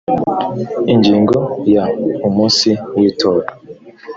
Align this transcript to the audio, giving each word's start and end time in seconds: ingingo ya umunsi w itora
ingingo 0.93 1.37
ya 1.75 1.85
umunsi 2.27 2.69
w 2.97 2.99
itora 3.09 3.47